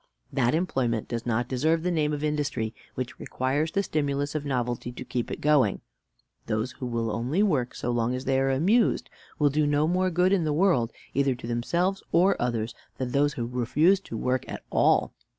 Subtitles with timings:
[0.33, 4.91] That employment does not deserve the name of industry which requires the stimulus of novelty
[4.91, 5.81] to keep it going.
[6.47, 10.09] Those who will only work so long as they are amused will do no more
[10.09, 14.43] good in the world, either to themselves or others, than those who refuse to work
[14.49, 15.13] at all.